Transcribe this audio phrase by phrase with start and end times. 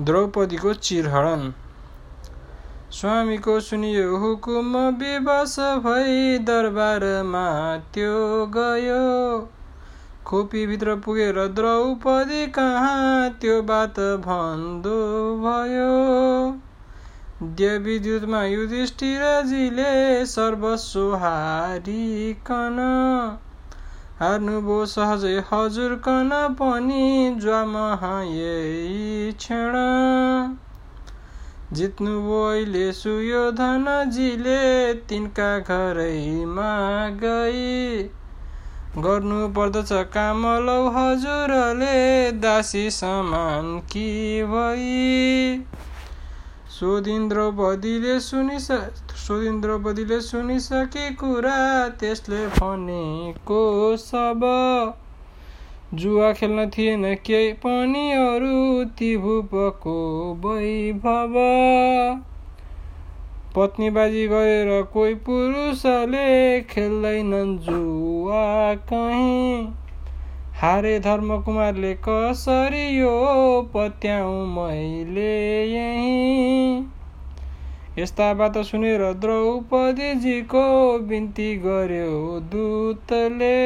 [0.00, 1.52] द्रौपदीको चिरहरण।
[2.90, 9.50] स्वामीको सुनियो हुकुम विवश भई दरबारमा त्यो गयो।
[10.26, 14.98] खोपीभित्र पुगेर द्रौपदी कहाँ त्यो बात भन्दो
[15.36, 15.92] भयो।
[17.42, 22.76] देवीद्युतमा युधिष्ठिरजीले सर्वस्व हारिकन
[24.22, 29.72] हार्नुभयो सहजै। हजुर कन पनि ज्वामह यही क्षण।
[31.72, 38.10] जित्नुभयो अहिले सुयोधनजीले तिनका घरैमा गई।
[38.98, 45.64] गर्नु पर्दछ काम लौ हजुरले दासी समान कि भई?
[46.70, 48.70] सोधिन द्रौपदीले सुनिस
[49.22, 53.60] सोधिन द्रौपदीले सुनिसके कुरा त्यसले भनेको
[53.96, 54.40] सब।
[55.94, 59.94] जुवा खेल्न थिएन केही पनि अरू ती भूपको
[60.44, 61.38] वैभव।
[63.56, 69.74] पत्नीबाजी गरेर कोही पुरुषले खेल्दैनन् जुवा कहीँ।
[70.54, 73.16] हारे धर्मकुमारले कसरी यो
[73.74, 75.91] पत्याउ मैले?
[77.98, 80.60] यस्ता बात सुनेर द्रौपदीजीको
[81.08, 82.12] बिन्ती गर्यो
[82.52, 83.56] दूतले।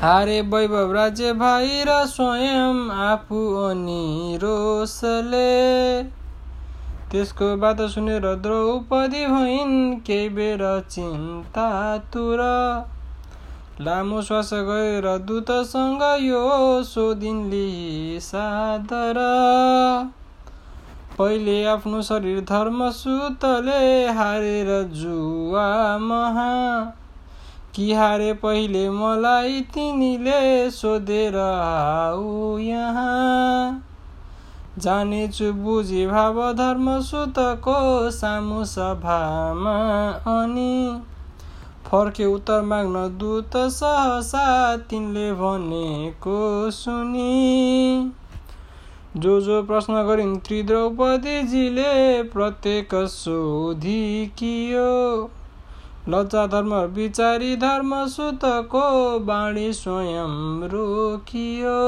[0.00, 5.48] हारे वैभव राज्य भाइ र स्वयं आफू अनि रोसले
[7.10, 9.74] त्यसको बात सुनेर द्रौपदी भइन्
[10.06, 11.66] केही बेर चिन्ता
[12.12, 12.42] तुर
[13.80, 16.44] लामो श्वास गएर दूतसँग यो
[16.84, 19.20] सोधिनली सादर
[21.18, 26.52] पहिले आफ्नो शरीर धर्मसुतले हारेर जुवा महा
[27.74, 33.84] कि हारे पहिले मलाई तिमीले सोधेर आऊ यहाँ?
[34.78, 39.74] जानेछु बुझे भाव धर्मसुतको सामु सभामा
[40.42, 41.00] अनि
[41.86, 48.12] फर्के उत्तर माग्न दूत सहसा तिनले भनेको सुनि।
[49.18, 51.92] जो जो प्रश्न गरिन् त्रिद्रौपदीजीले
[52.32, 54.90] प्रत्येक सोधिकियो
[56.08, 58.84] लज्जा धर्म विचारी धर्म सुतको
[59.26, 60.36] बाणी स्वयं
[60.68, 61.80] रोकियो।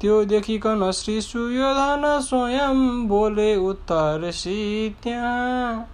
[0.00, 4.30] त्यो देखिकन श्री सुयोधन स्वयं बोले उत्तर
[5.02, 5.88] त्यहाँ।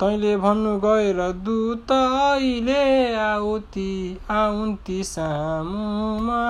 [0.00, 3.92] तैँले भन्नु गएर दूत अहिले आउती
[4.30, 6.42] आउन्ती सामुमा।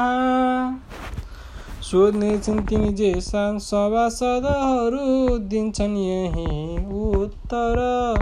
[1.86, 6.76] सोध्ने छिन् तिमी जे सभासदहरू दिन्छन् यही
[7.12, 8.14] उत्तर।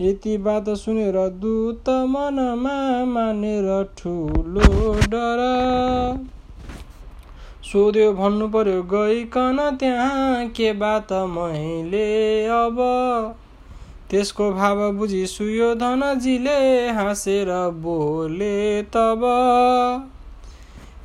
[0.00, 5.38] यति बात सुनेर दूत मनमा मानेर ठुलो डर।
[7.72, 12.76] सोध्यो भन्नु पर्यो गइकन त्यहाँ के बात मैले अब?
[14.10, 19.20] त्यसको भाव बुझी सुयोधनजीले हाँसेर बोले तब।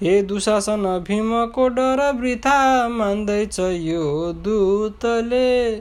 [0.03, 5.75] हे दुशासन भीमको डर वृथा मान्दैछ यो दूतले।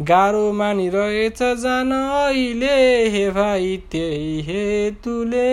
[0.00, 5.48] गाह्रो मानिरहेछ जान अहिले हे भाइ त्यही हेतुले।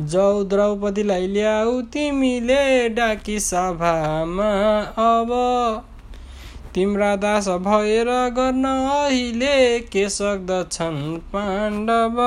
[0.00, 4.50] जाउ द्रौपदीलाई ल्याऊ तिमीले डाकी सभामा
[4.98, 5.32] अब।
[6.74, 12.20] तिम्रा दास भएर गर्न अहिले के सक्दछन् पाण्डव?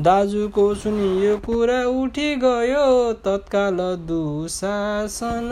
[0.00, 2.84] दाजुको सुनियो कुरा उठी गयो
[3.24, 3.78] तत्काल
[4.08, 5.48] दुशासन।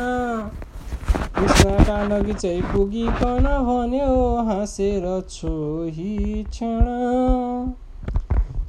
[1.36, 4.14] कृष्णका नगी चाहिँ पुगिकन भन्यो
[4.46, 6.86] हाँसेर छोही क्षण।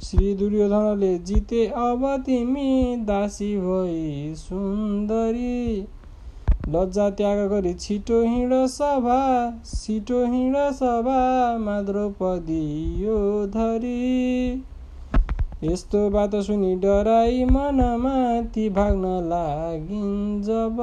[0.02, 5.86] श्री दुर्योधनले जिते अब तिमी दासी भई सुन्दरी।
[6.68, 9.20] लज्जा त्याग गरी छिटो हिँड सभा
[9.66, 12.66] छिटो हिँड सभामा द्रौपदी
[13.02, 14.64] यो धरी।
[15.64, 18.12] यस्तो बात सुनि डराई मनमा
[18.52, 20.78] ती भाग्न लागिन् जब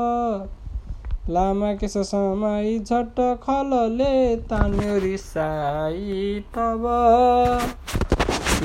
[1.29, 6.85] लामा केस समाई झट्ट खलले तान्यो रिसाई तब।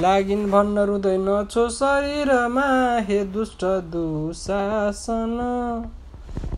[0.02, 2.66] लागिन् भन्न रुँदै नछो शरीरमा
[3.08, 3.64] हे दुष्ट
[3.94, 5.38] दुशासन।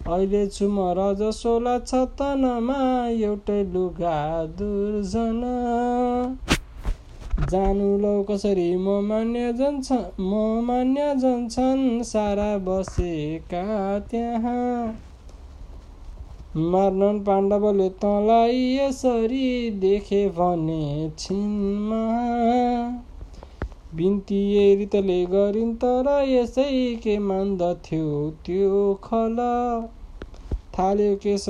[0.08, 2.80] अहिले छु म रजसोला छतनमा
[3.20, 4.18] एउटै लुगा
[4.58, 5.40] दुर्जन।
[7.50, 8.76] जानु लौ कसरी?
[8.76, 13.64] म मान्य जन्छ म मान्य जन्छन् सारा बसेका
[14.10, 15.00] त्यहाँ।
[16.54, 22.02] मार्नन् पाण्डवले तँलाई यसरी देखे भने छिनमा
[23.92, 24.42] बिन्ती
[24.76, 26.70] रितले गरिन् तर यसै
[27.02, 28.06] के मान्दथ्यो
[28.44, 29.36] त्यो खल।
[30.74, 31.44] थाल्यो केश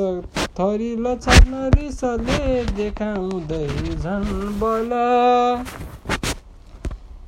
[0.59, 2.43] थरी लछार्न रिसले
[2.77, 4.91] देखाउँदै झन् बल।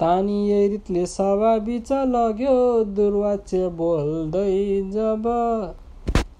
[0.00, 2.58] तानी रितले सभा बिच लग्यो
[2.96, 4.52] दुर्वाच्य बोल्दै
[4.92, 5.24] जब।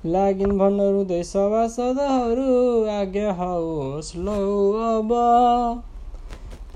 [0.07, 2.53] लागिन् भन्न रुँदै सभासदहरू
[2.93, 4.39] आज्ञा होस् लौ
[4.89, 5.13] अब।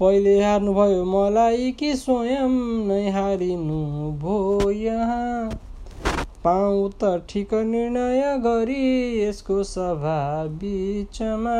[0.00, 2.55] पहिले हार्नुभयो मलाई कि स्वयं
[2.88, 3.81] नै हारिनु
[4.21, 5.50] भो यहाँ।
[6.45, 8.85] पाउँ त ठिक निर्णय गरी
[9.21, 11.57] यसको सभा बिचमा।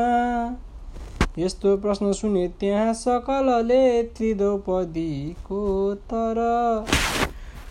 [1.39, 5.65] यस्तो प्रश्न सुने त्यहाँ सकलले त्रिद्रौपदीको
[6.13, 6.39] तर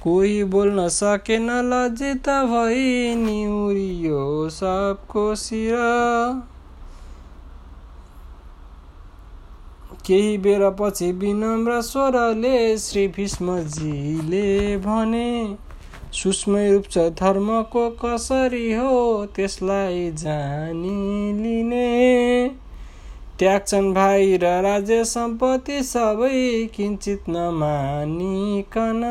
[0.03, 5.75] कोही बोल्न सकेन लज्जित भई निउरियो सबको शिर।
[10.05, 15.31] केही बेरपछि विनम्र स्वरले श्री भीष्मजीले भने
[16.13, 21.89] सूक्ष्म रूप छ धर्मको कसरी हो त्यसलाई जानिलिने।
[23.39, 29.01] त्याग्छन् भाइ र राज्य सम्पत्ति सबै किञ्चित नमानिकन।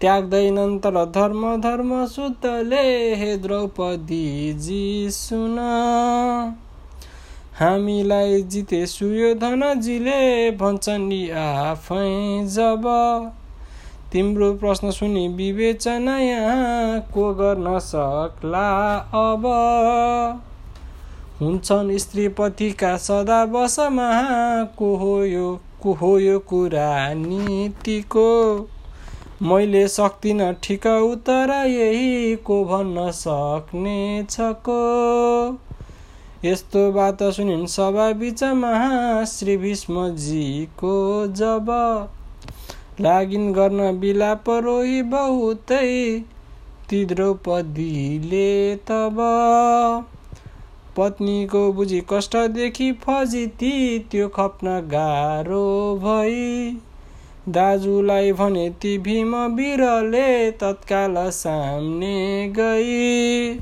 [0.00, 5.58] त्याग्दैनन् तर धर्म धर्म शुद्धले हे द्रौपदीजी सुन।
[7.60, 12.08] हामीलाई जिते सूर्योधनजीले भन्छन् नि आफै
[12.46, 12.86] जब।
[14.12, 19.46] तिम्रो प्रश्न सुनि विवेचना यहाँ को गर्न सक्ला अब?
[21.40, 24.10] हुन्छन् स्त्रीपतिका सदा बसमा।
[24.64, 28.28] को हो यो को हो यो कुरा नीतिको?
[29.42, 34.80] मैले सक्दिनँ ठिक उत्तर यही को भन्न सक्ने को
[36.44, 41.66] यस्तो बात सुनिन् सभा बिचमा श्री भीष्मजीको जब
[43.00, 46.20] लागिन् गर्न बिलाप रोही बहुतै
[46.88, 49.16] ती द्रौपदीले तब।
[50.96, 55.64] पत्नीको बुझी कष्टदेखि फजिती त्यो खप्न गाह्रो
[56.02, 56.76] भई।
[57.48, 63.54] दाजुलाई भने ती भीम बिरले तत्काल सामने गई।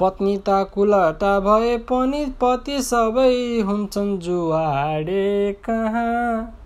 [0.00, 6.65] पत्नी त कुलटा भए पनि पति सबै हुन्छन् जुवाडे कहाँ।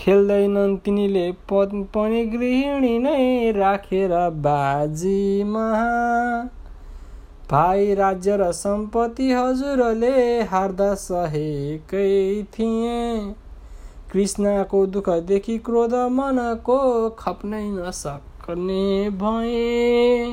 [0.00, 5.64] खेल्दैनन् तिनीले पनि गृहिणी नै राखेर बाजीमा।
[7.50, 10.12] भाइ राज्य र सम्पत्ति हजुरले
[10.44, 12.06] हार्दा सहेकै
[12.54, 13.02] थिए।
[14.12, 16.78] कृष्णको दुःखदेखि क्रोध मनको
[17.18, 20.32] खप्नै नसक्ने भए।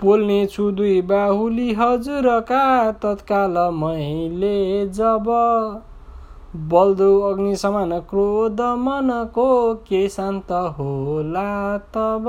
[0.00, 2.62] पोल्ने छु दुई बाहुली हजुरका
[3.02, 4.56] तत्काल मैले
[4.92, 5.32] जब
[6.56, 12.24] बल्दो अग्नि समान क्रोध मनको के शान्त होला तब?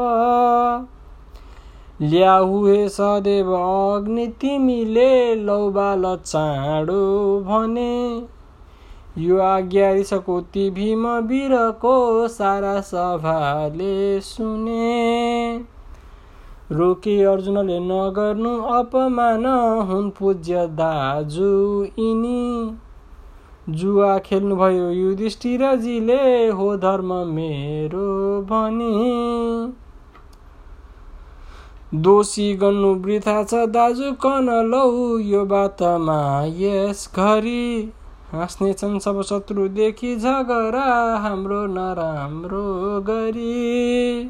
[2.01, 8.27] ल्याहु हे सदैव अग्नि तिमीले लौबाल चाँडो भने।
[9.17, 15.57] यो आज्ञा रिसको ती भीम वीरको सारा सभाले सुने।
[16.71, 19.45] रोके अर्जुनले नगर्नु अपमान
[19.91, 22.77] हुन् पूज्य दाजु यिनी।
[23.69, 29.73] जुवा खेल्नुभयो युधिष्ठिरजीले हो धर्म मेरो भनी।
[32.01, 37.93] दोषी गर्नु वृथा छ दाजु कन लौ यो बातमा यस घरी।
[38.31, 40.87] हाँस्नेछन् सब शत्रुदेखि झगडा
[41.17, 42.63] हाम्रो नराम्रो
[43.01, 44.23] गरी।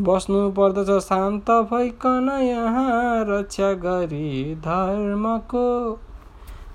[0.00, 5.68] बस्नु पर्दछ शान्त भइकन यहाँ रक्षा गरी धर्मको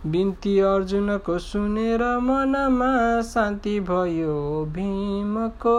[0.06, 5.76] बिन्ती अर्जुनको सुनेर मनमा शान्ति भयो भीमको।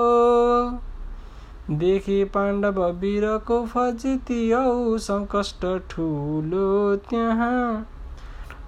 [1.70, 7.86] देखि पाण्डव वीरको फजिती औ सङ्कष्ट ठुलो त्यहाँ।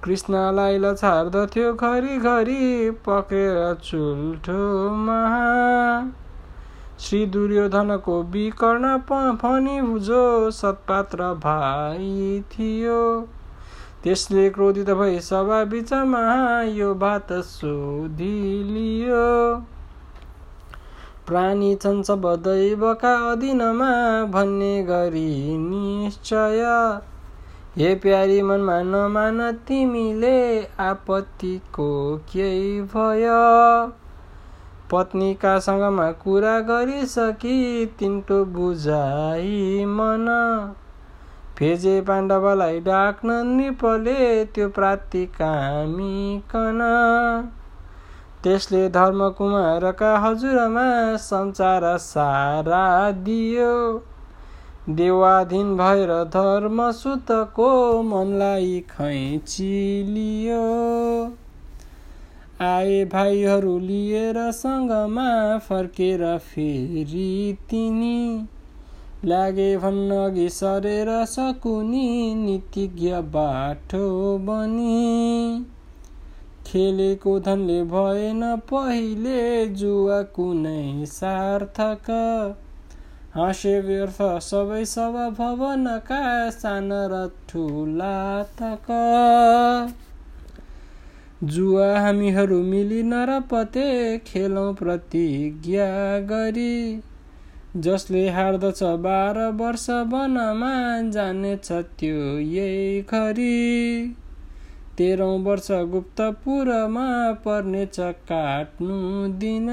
[0.05, 6.11] कृष्णलाई लछार्दथ्यो घरिघरि पक्रेर चुल्ठो महा।
[7.01, 8.97] श्री दुर्योधनको विकर्ण
[9.37, 13.01] फनी जो सत्पात्र भाइ थियो।
[14.07, 16.21] त्यसले क्रोधित भई सभा बिचमा
[16.63, 19.23] यो बात सोधिलियो।
[21.27, 23.91] प्राणी छन् सब दैवका अधीनमा
[24.25, 26.63] भन्ने गरी निश्चय।
[27.77, 30.39] हे प्यारी मनमा नमान तिमीले
[30.81, 33.43] आपत्तिको केही भयो।
[34.91, 40.27] पत्नीका सँगमा कुरा गरिसकी तिनको बुझाइ मन।
[41.59, 46.81] भेजे पाण्डवलाई डाक्न निपले त्यो प्राप्ति कामिकन
[48.45, 50.85] त्यसले धर्मकुमारका हजुरमा
[51.23, 53.73] सञ्चार सारा दियो।
[54.91, 57.71] देवाधीन भएर धर्मसुतको
[58.03, 60.61] मनलाई खैचिलियो।
[62.65, 68.21] आए भाइहरू लिएर सँगमा फर्केर फेरि तिनी
[69.27, 75.67] लागे भन्न अघि सरेर सकुनी नीतिज्ञ बाटो बनी।
[76.67, 82.11] खेलेको धनले भएन पहिले जुवा कुनै सार्थक।
[83.35, 88.87] हाँसे व्यर्थ सबै सब भवनका साना र ठुला तक।
[91.45, 97.03] जुवा हामीहरू मिली नरपते खेलौँ प्रतिज्ञा गरी।
[97.77, 104.17] जसले हार्दछ बाह्र वर्ष वनमा जानेछ त्यो यही खरी।
[104.99, 109.69] तेह्रौँ वर्ष गुप्तपुरमा पर्नेछ काट्नु दिन।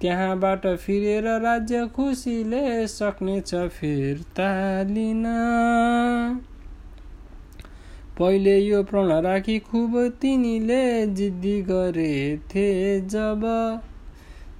[0.00, 4.50] त्यहाँबाट फिरेर राज्य खुसीले सक्नेछ फिर्ता
[4.82, 5.24] लिन
[8.18, 13.44] पहिले यो प्रण राखी खुब तिनीले जिद्दी गरेथे जब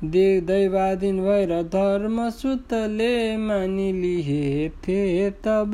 [0.04, 5.72] देव दैवाधीन भएर धर्मसुतले मानिलिहेथे तब।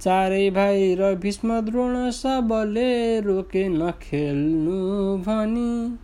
[0.00, 4.78] चारै भाइ र भीष्म द्रोण सबले रोके नखेल्नु
[5.16, 5.98] भनी।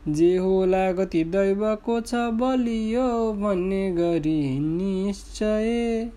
[0.07, 6.09] जे होला गति दैवको छ बलियो भन्ने गरी निश्चय।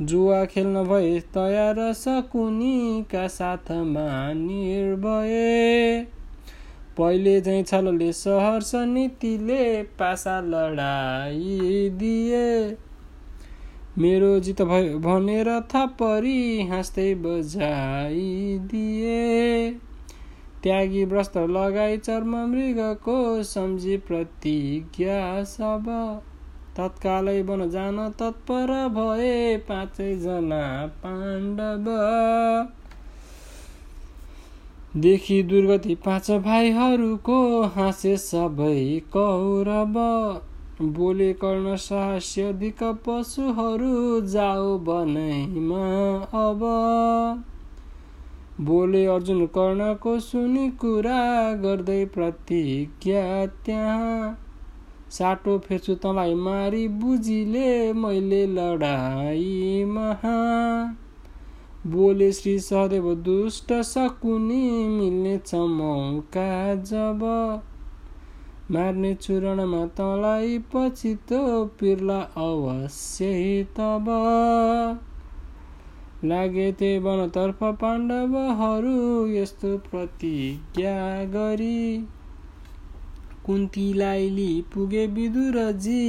[0.00, 6.06] जुवा खेल्न भए तयार सकुनीका साथमा निर्भय।
[6.98, 12.76] पहिले चाहिँ छलले सहर्ष नीतिले पासा लडाइदिए।
[13.98, 19.20] मेरो जित भयो भनेर थपरी हाँस्दै बजाइदिए।
[20.62, 26.22] त्यागी वस्त्र लगाई चर्म मृगको सम्झी प्रतिज्ञा सब।
[26.78, 30.60] तत्कालै बन जान तत्पर भए पाँचैजना
[31.02, 31.88] पाण्डव।
[34.96, 37.38] देखि दुर्गति पाँच भाइहरूको
[37.74, 39.98] हाँसे सबै कौरव।
[40.82, 45.84] बोले कर्ण साहस्य अधिक पशुहरू जाऊ बनैमा
[46.42, 46.64] अब।
[48.60, 51.22] बोले अर्जुन कर्णको सुनि कुरा
[51.62, 53.24] गर्दै प्रतिज्ञा
[53.66, 54.36] त्यहाँ।
[55.10, 60.34] साटो फेर्छु तँलाई मारी बुझिले मैले लडाई महा।
[61.86, 67.24] बोले श्री सहदेव दुष्ट सकुनी मिल्नेछ मौका जब।
[68.70, 74.06] मार्ने चुरणमा तँलाई पछि तो पिर्ला अवश्य तब।
[76.24, 82.08] लागे ते वनतर्फ पाण्डवहरू यस्तो प्रतिज्ञा गरी।
[83.48, 86.04] कुन्तीलाई लि पुगे विदुरजी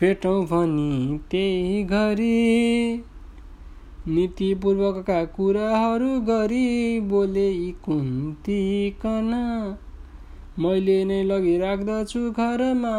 [0.00, 3.04] भेटौँ भनी त्यही घरी।
[4.08, 9.30] नीतिपूर्वकका कुराहरू गरी बोले यी कुन्तिकन
[10.58, 12.92] मैले नै लगिराख्दछु घरमा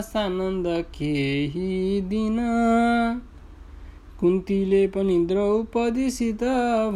[0.00, 2.38] सानन्द केही दिन।
[4.20, 6.42] कुन्तीले पनि द्रौपदीसित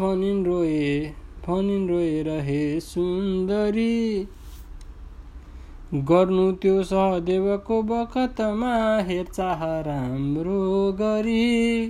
[0.00, 0.98] भनिन् रोए
[1.46, 3.96] भनिन् रोए रहे सुन्दरी।
[5.94, 11.86] गर्नु त्यो सहदेवको बखतमा हेरचाह राम्रो गरी।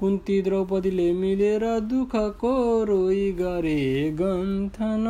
[0.00, 5.04] कुन्ती द्रौपदीले मिलेर दुःखको रोइ गरे गन्थन।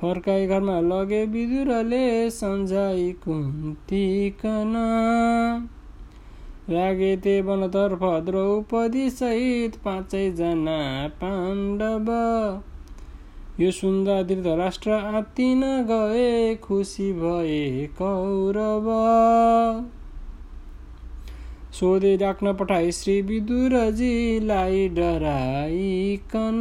[0.00, 4.72] फर्काई घरमा लगे विदुरले सम्झाइ कुन्तीकन।
[6.70, 12.10] लागे ते वनतर्फ द्रौपदी सहित पाँचैजना पाण्डव।
[13.60, 18.86] यो सुन्दा धृतराष्ट्र आत्तिन गए खुसी भए कौरव।
[21.72, 26.60] सोधे डाक्न पठाए श्री विदुरजीलाई डराइकन।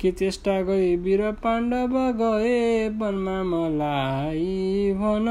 [0.00, 5.28] के चेष्टा गए वीर पाण्डव गए वनमा मलाई भन।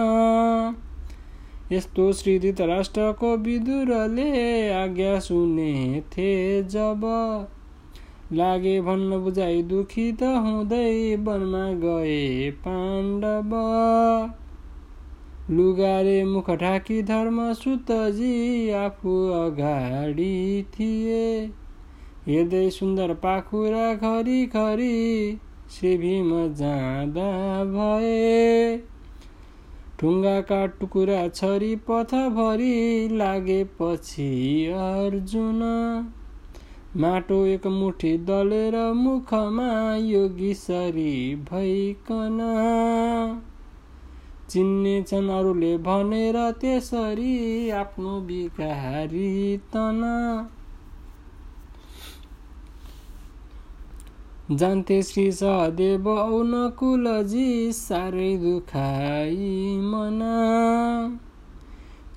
[1.71, 7.01] यस्तो श्री धृतराष्ट्रको विदुरले आज्ञा सुनेथे जब
[8.33, 13.51] लागे भन्न बुझाइ दुखित हुँदै वनमा गए पाण्डव।
[15.51, 21.25] लुगाले मुख ढाकी धर्म सुतजी आफू अगाडि थिए।
[22.27, 24.95] हेर्दै सुन्दर पाखुरा घरि घरि
[25.71, 27.29] श्री भीम जाँदा
[27.65, 28.77] भए।
[30.01, 32.73] ढुङ्गाका टुकुरा छरी पथभरि
[33.11, 34.31] लागेपछि
[34.77, 35.61] अर्जुन।
[36.97, 42.37] माटो एक मुठी दलेर मुखमा योगीसरी भइकन।
[44.49, 50.01] चिन्नेछन् अरूले भनेर त्यसरी आफ्नो बिगारी तन।
[54.51, 60.33] जान्थे श्री सहदेव औ नकुलजी साह्रै दुखाई मना।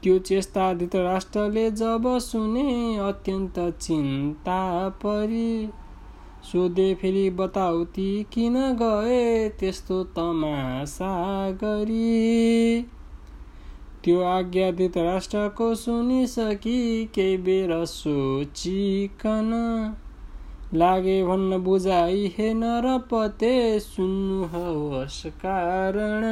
[0.07, 5.71] त्यो चेष्टा धृतराष्ट्रले जब सुने अत्यन्त चिन्ता परी
[6.45, 11.11] सोधे फेरि बताउ ती किन गए त्यस्तो तमासा
[11.51, 12.83] गरी।
[14.05, 16.79] त्यो आज्ञा धृतराष्ट्रको सुनिसकी
[17.15, 19.51] केही बेर सोचिकन
[20.75, 26.25] लागे भन्न बुझाइ हे नरपते सुन्नुहोस् कारण।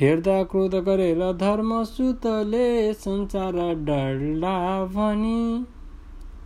[0.00, 3.52] हेर्दा क्रोध गरेर धर्मसुतले संसार
[3.84, 5.64] डरला भनी।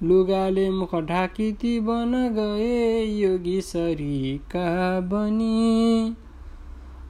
[0.02, 4.64] लुगाले मुख ढाकी ती बन गए योगी सरीका
[5.00, 6.16] बनी।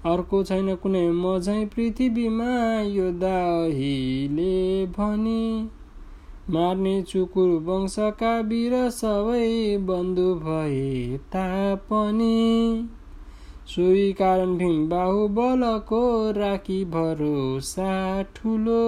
[0.05, 2.53] अर्को छैन कुनै मझै पृथ्वीमा
[2.91, 4.55] यो दाहिले
[4.99, 5.43] भनी।
[6.51, 9.51] मार्ने चुकुर वंशका वीर सबै
[9.91, 12.31] बन्धु भए तापनि।
[13.69, 15.99] सोही कारण भीम बाहुबलको
[16.31, 18.85] राखी भरोसा ठुलो।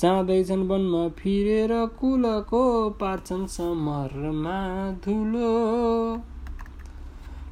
[0.00, 4.58] जाँदैछन् वनमा फिरेर कुलको पार्छन् समरमा
[5.04, 5.52] धुलो।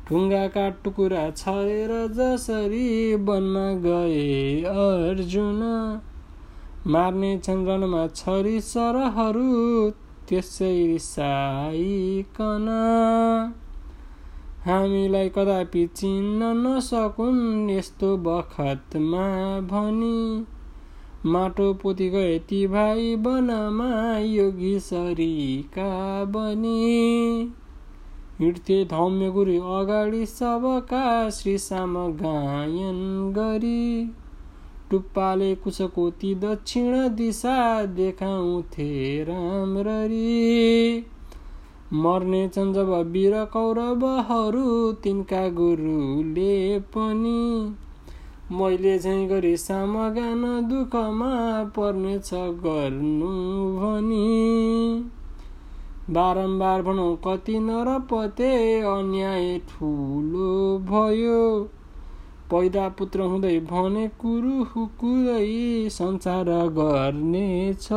[0.09, 5.63] ढुङ्गाका टुकुरा छरेर जसरी वनमा गए अर्जुन।
[6.87, 9.91] मार्ने छन् रनमा छरी सरहरू
[10.29, 12.69] त्यसै रिसाइकन।
[14.65, 19.27] हामीलाई कदापि चिन्न नसकुन् यस्तो बखतमा
[19.61, 20.47] भनी।
[21.27, 27.53] माटो पोति गए ती भाइ वनमा योगी सरीका बनी।
[28.41, 34.11] हिँड्थे धौम्य गुरु अगाडि सबका श्रीसाम गायन गरी।
[34.91, 41.07] टुप्पाले कुसको ती दक्षिण दिशा देखाउँथे राम्ररी।
[41.93, 47.75] मर्नेछन् जब वीर कौरवहरू तिनका गुरुले पनि।
[48.53, 53.31] मैले झैँ गरी सामगान दुःखमा पर्नेछ गर्नु
[53.77, 55.05] भनी।
[56.11, 61.65] बारम्बार भनौँ कति नरपते अन्याय ठुलो भयो।
[62.51, 67.93] पैदा पुत्र हुँदै भने कुरु हुकुरै संसार गर्ने छ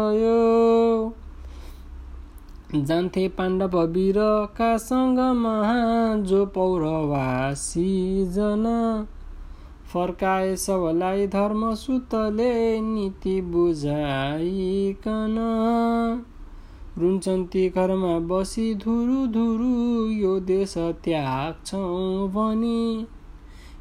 [2.76, 8.66] जान्थे पाण्डव वीरका महा जो पौरवासी जन।
[9.94, 15.36] फर्काए सबलाई धर्मसुतले नीति बुझाइकन।
[16.98, 23.08] रुन्छन् ती घरमा बसी धुरु धुरु यो देश त्याग्छौँ भनी।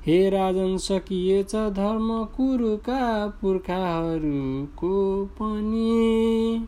[0.07, 6.67] हे राजन सकिएछ धर्म कुरुका पुर्खाहरूको पनि।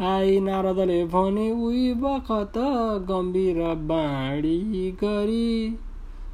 [0.00, 2.52] आई नारदले भने उही बखत
[3.08, 5.78] गम्भीर बाणी गरी।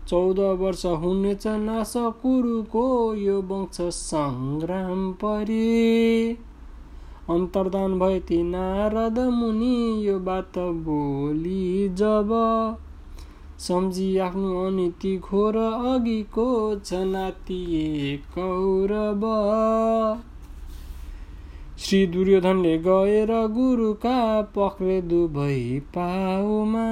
[0.08, 6.32] चौध वर्ष हुनेछ नास कुरुको यो वंश सङ्ग्राम परी।
[7.30, 12.30] अन्तर्दान भए ती नारद मुनि यो बात बोली जब।
[13.58, 19.24] सम्झी आफ्नो अनिति घोर अघिको जनातिए कौरव।
[21.78, 26.84] श्री दुर्योधनले गएर गुरुका पक्रे दुवै पाउमा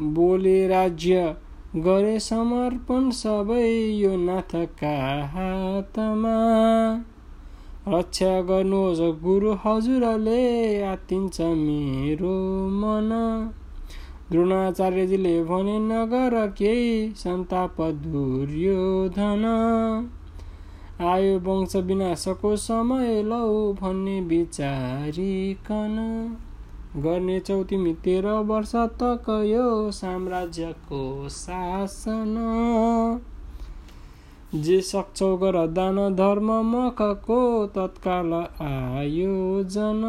[0.00, 1.36] बोले राज्य
[1.76, 4.92] गरे समर्पण सबै यो नाथका
[5.26, 6.36] हातमा।
[7.88, 12.36] रक्षा गर्नुहोस् गुरु हजुरले आतिन्छ मेरो
[12.68, 13.10] मन।
[14.30, 19.44] द्रोणाचार्यजीले भने नगर केही सन्ताप दुर्योधन।
[21.00, 25.96] आयो वंश विनाशको समय लौ भन्ने विचारिकन
[26.96, 32.32] गर्नेछौ तिमी तेह्र वर्ष तक यो साम्राज्यको शासन।
[34.54, 38.32] जे सक्छौ गर दान धर्म मखको तत्काल
[38.62, 40.02] आयोजन।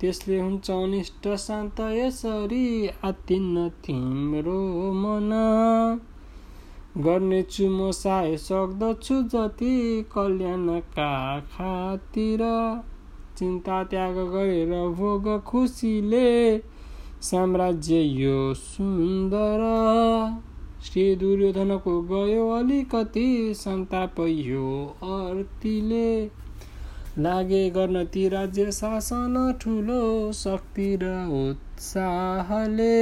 [0.00, 4.60] त्यसले हुन्छ अनिष्ट शान्त यसरी आतिन्न तिम्रो
[4.92, 5.30] मन।
[6.96, 9.76] गर्नेछु म सहाय सक्दछु जति
[10.14, 11.12] कल्याणका
[11.52, 12.42] खातिर।
[13.38, 16.58] चिन्ता त्याग गरेर भोग खुसीले
[17.22, 19.62] साम्राज्य यो सुन्दर।
[20.84, 24.68] श्री दुर्योधनको गयो अलिकति सन्ताप यो
[25.04, 26.10] अर्तीले
[27.18, 33.00] लागे गर्न ती राज्य शासन ठुलो शक्ति र उत्साहले।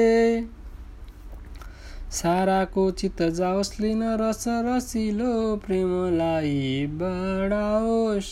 [2.11, 8.31] साराको चित्त जाओस् लिन रस रसिलो प्रेमलाई बढाओस्।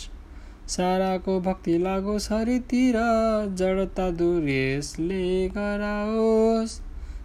[0.68, 2.96] साराको भक्ति लागोस् हरितिर
[3.54, 6.70] जडता दुरेशले गराओस्।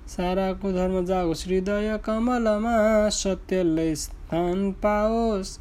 [0.08, 5.60] साराको धर्म जाओस् हृदय कमलमा सत्यलाई स्थान पाओस्।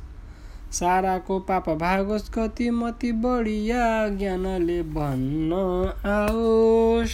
[0.73, 5.53] साराको पाप भागोस् कति मति बढिया ज्ञानले भन्न
[6.09, 7.11] आओस्।